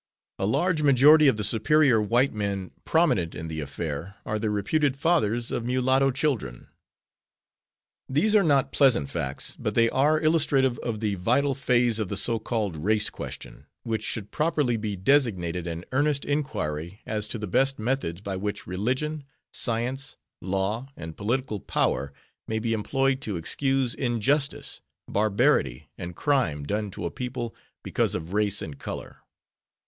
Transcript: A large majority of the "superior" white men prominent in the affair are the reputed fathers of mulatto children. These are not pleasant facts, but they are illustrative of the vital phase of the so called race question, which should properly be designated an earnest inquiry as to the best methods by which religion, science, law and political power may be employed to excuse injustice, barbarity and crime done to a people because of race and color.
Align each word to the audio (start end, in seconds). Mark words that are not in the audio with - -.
A 0.39 0.47
large 0.47 0.81
majority 0.81 1.27
of 1.27 1.37
the 1.37 1.43
"superior" 1.43 2.01
white 2.01 2.33
men 2.33 2.71
prominent 2.85 3.35
in 3.35 3.49
the 3.49 3.59
affair 3.59 4.15
are 4.25 4.39
the 4.39 4.49
reputed 4.49 4.97
fathers 4.97 5.51
of 5.51 5.63
mulatto 5.63 6.09
children. 6.09 6.69
These 8.09 8.33
are 8.35 8.41
not 8.41 8.71
pleasant 8.71 9.11
facts, 9.11 9.55
but 9.59 9.75
they 9.75 9.91
are 9.91 10.19
illustrative 10.19 10.79
of 10.79 11.01
the 11.01 11.13
vital 11.13 11.53
phase 11.53 11.99
of 11.99 12.09
the 12.09 12.17
so 12.17 12.39
called 12.39 12.77
race 12.77 13.11
question, 13.11 13.67
which 13.83 14.03
should 14.03 14.31
properly 14.31 14.75
be 14.75 14.95
designated 14.95 15.67
an 15.67 15.85
earnest 15.91 16.25
inquiry 16.25 17.01
as 17.05 17.27
to 17.27 17.37
the 17.37 17.45
best 17.45 17.77
methods 17.77 18.21
by 18.21 18.35
which 18.37 18.65
religion, 18.65 19.23
science, 19.53 20.17
law 20.41 20.87
and 20.97 21.15
political 21.15 21.59
power 21.59 22.11
may 22.47 22.57
be 22.57 22.73
employed 22.73 23.21
to 23.21 23.37
excuse 23.37 23.93
injustice, 23.93 24.81
barbarity 25.07 25.91
and 25.95 26.15
crime 26.15 26.63
done 26.63 26.89
to 26.89 27.05
a 27.05 27.11
people 27.11 27.53
because 27.83 28.15
of 28.15 28.33
race 28.33 28.63
and 28.63 28.79
color. 28.79 29.17